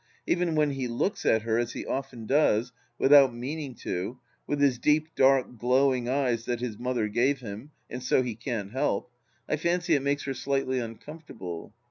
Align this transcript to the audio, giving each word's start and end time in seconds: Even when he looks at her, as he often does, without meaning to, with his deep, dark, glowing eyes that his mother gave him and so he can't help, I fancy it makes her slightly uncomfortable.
Even 0.25 0.55
when 0.55 0.71
he 0.71 0.87
looks 0.87 1.27
at 1.27 1.43
her, 1.43 1.59
as 1.59 1.73
he 1.73 1.85
often 1.85 2.25
does, 2.25 2.71
without 2.97 3.35
meaning 3.35 3.75
to, 3.75 4.17
with 4.47 4.59
his 4.59 4.79
deep, 4.79 5.09
dark, 5.13 5.59
glowing 5.59 6.09
eyes 6.09 6.45
that 6.45 6.59
his 6.59 6.79
mother 6.79 7.07
gave 7.07 7.41
him 7.41 7.69
and 7.87 8.01
so 8.01 8.23
he 8.23 8.33
can't 8.33 8.71
help, 8.71 9.11
I 9.47 9.57
fancy 9.57 9.93
it 9.93 10.01
makes 10.01 10.23
her 10.23 10.33
slightly 10.33 10.79
uncomfortable. 10.79 11.75